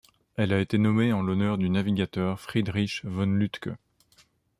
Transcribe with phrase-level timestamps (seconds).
[0.35, 3.69] Elle a été nommée en l'honneur du navigateur Friedrich von Lütke.